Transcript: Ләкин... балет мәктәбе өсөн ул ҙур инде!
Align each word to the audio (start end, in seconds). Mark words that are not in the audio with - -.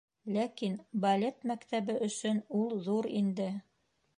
Ләкин... 0.35 0.77
балет 1.03 1.45
мәктәбе 1.51 1.99
өсөн 2.07 2.41
ул 2.63 2.75
ҙур 2.89 3.11
инде! 3.21 3.51